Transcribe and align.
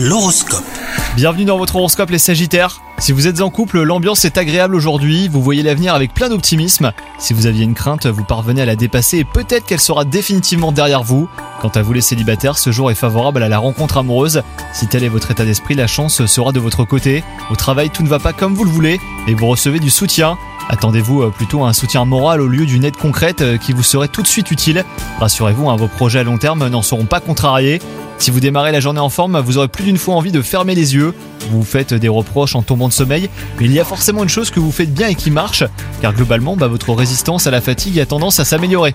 L'horoscope. 0.00 0.62
Bienvenue 1.16 1.44
dans 1.44 1.58
votre 1.58 1.74
horoscope 1.74 2.10
les 2.10 2.20
Sagittaires. 2.20 2.80
Si 2.98 3.10
vous 3.10 3.26
êtes 3.26 3.40
en 3.40 3.50
couple, 3.50 3.82
l'ambiance 3.82 4.24
est 4.24 4.38
agréable 4.38 4.76
aujourd'hui, 4.76 5.26
vous 5.26 5.42
voyez 5.42 5.64
l'avenir 5.64 5.92
avec 5.92 6.14
plein 6.14 6.28
d'optimisme. 6.28 6.92
Si 7.18 7.34
vous 7.34 7.46
aviez 7.46 7.64
une 7.64 7.74
crainte, 7.74 8.06
vous 8.06 8.22
parvenez 8.22 8.62
à 8.62 8.64
la 8.64 8.76
dépasser 8.76 9.18
et 9.18 9.24
peut-être 9.24 9.66
qu'elle 9.66 9.80
sera 9.80 10.04
définitivement 10.04 10.70
derrière 10.70 11.02
vous. 11.02 11.28
Quant 11.60 11.70
à 11.70 11.82
vous 11.82 11.92
les 11.94 12.00
célibataires, 12.00 12.58
ce 12.58 12.70
jour 12.70 12.92
est 12.92 12.94
favorable 12.94 13.42
à 13.42 13.48
la 13.48 13.58
rencontre 13.58 13.96
amoureuse. 13.96 14.42
Si 14.72 14.86
tel 14.86 15.02
est 15.02 15.08
votre 15.08 15.32
état 15.32 15.44
d'esprit, 15.44 15.74
la 15.74 15.88
chance 15.88 16.24
sera 16.26 16.52
de 16.52 16.60
votre 16.60 16.84
côté. 16.84 17.24
Au 17.50 17.56
travail, 17.56 17.90
tout 17.90 18.04
ne 18.04 18.08
va 18.08 18.20
pas 18.20 18.32
comme 18.32 18.54
vous 18.54 18.64
le 18.64 18.70
voulez 18.70 19.00
et 19.26 19.34
vous 19.34 19.48
recevez 19.48 19.80
du 19.80 19.90
soutien. 19.90 20.38
Attendez-vous 20.68 21.22
euh, 21.22 21.30
plutôt 21.30 21.64
à 21.64 21.68
un 21.70 21.72
soutien 21.72 22.04
moral 22.04 22.40
au 22.40 22.46
lieu 22.46 22.66
d'une 22.66 22.84
aide 22.84 22.96
concrète 22.96 23.40
euh, 23.40 23.56
qui 23.56 23.72
vous 23.72 23.82
serait 23.82 24.06
tout 24.06 24.22
de 24.22 24.28
suite 24.28 24.52
utile. 24.52 24.84
Rassurez-vous, 25.18 25.68
hein, 25.68 25.76
vos 25.76 25.88
projets 25.88 26.20
à 26.20 26.24
long 26.24 26.38
terme 26.38 26.68
n'en 26.68 26.82
seront 26.82 27.06
pas 27.06 27.20
contrariés. 27.20 27.80
Si 28.28 28.32
vous 28.32 28.40
démarrez 28.40 28.72
la 28.72 28.80
journée 28.80 29.00
en 29.00 29.08
forme, 29.08 29.40
vous 29.40 29.56
aurez 29.56 29.68
plus 29.68 29.84
d'une 29.84 29.96
fois 29.96 30.14
envie 30.14 30.32
de 30.32 30.42
fermer 30.42 30.74
les 30.74 30.94
yeux. 30.94 31.14
Vous 31.50 31.62
faites 31.62 31.94
des 31.94 32.08
reproches 32.08 32.56
en 32.56 32.60
tombant 32.60 32.86
de 32.86 32.92
sommeil, 32.92 33.30
mais 33.58 33.64
il 33.64 33.72
y 33.72 33.80
a 33.80 33.84
forcément 33.86 34.22
une 34.22 34.28
chose 34.28 34.50
que 34.50 34.60
vous 34.60 34.70
faites 34.70 34.92
bien 34.92 35.08
et 35.08 35.14
qui 35.14 35.30
marche, 35.30 35.64
car 36.02 36.12
globalement, 36.12 36.54
bah, 36.54 36.66
votre 36.66 36.92
résistance 36.92 37.46
à 37.46 37.50
la 37.50 37.62
fatigue 37.62 37.98
a 37.98 38.04
tendance 38.04 38.38
à 38.38 38.44
s'améliorer. 38.44 38.94